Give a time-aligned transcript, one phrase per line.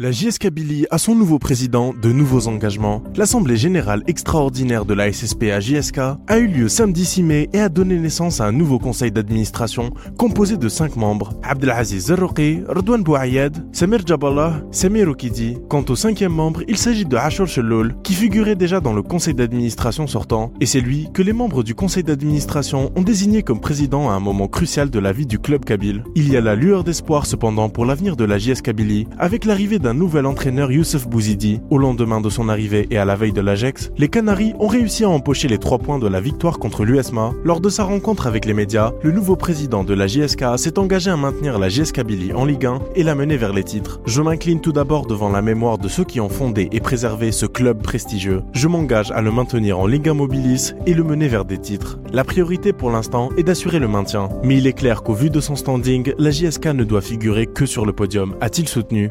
[0.00, 3.02] La JS Kabylie a son nouveau président, de nouveaux engagements.
[3.16, 7.58] L'Assemblée générale extraordinaire de la SSP à JSK a eu lieu samedi 6 mai et
[7.58, 11.34] a donné naissance à un nouveau conseil d'administration composé de cinq membres.
[11.42, 15.58] Abdelaziz Zarrouqi, Redouane Bouayed, Samir Jaballah, Samir Okidi.
[15.68, 19.34] Quant au cinquième membre, il s'agit de Hashor Shelloul, qui figurait déjà dans le conseil
[19.34, 24.10] d'administration sortant, et c'est lui que les membres du conseil d'administration ont désigné comme président
[24.10, 26.04] à un moment crucial de la vie du club kabyle.
[26.14, 29.80] Il y a la lueur d'espoir cependant pour l'avenir de la JS Kabylie, avec l'arrivée
[29.80, 31.60] d'un un nouvel entraîneur Youssef Bouzidi.
[31.70, 35.04] Au lendemain de son arrivée et à la veille de l'Ajax, les Canaries ont réussi
[35.04, 37.32] à empocher les trois points de la victoire contre l'USMA.
[37.42, 41.10] Lors de sa rencontre avec les médias, le nouveau président de la JSK s'est engagé
[41.10, 44.00] à maintenir la JSK Billy en Ligue 1 et la mener vers les titres.
[44.04, 47.46] Je m'incline tout d'abord devant la mémoire de ceux qui ont fondé et préservé ce
[47.46, 48.42] club prestigieux.
[48.52, 51.98] Je m'engage à le maintenir en Ligue 1 Mobilis et le mener vers des titres.
[52.12, 54.28] La priorité pour l'instant est d'assurer le maintien.
[54.44, 57.64] Mais il est clair qu'au vu de son standing, la JSK ne doit figurer que
[57.64, 59.10] sur le podium, a-t-il soutenu.